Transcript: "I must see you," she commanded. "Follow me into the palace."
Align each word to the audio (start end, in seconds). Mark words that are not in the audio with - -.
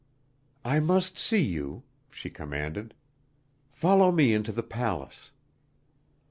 "I 0.65 0.79
must 0.79 1.19
see 1.19 1.43
you," 1.43 1.83
she 2.09 2.31
commanded. 2.31 2.95
"Follow 3.69 4.11
me 4.11 4.33
into 4.33 4.51
the 4.51 4.63
palace." 4.63 5.29